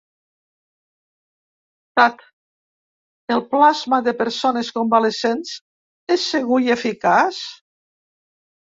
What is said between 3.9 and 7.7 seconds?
de persones convalescents és segur i eficaç?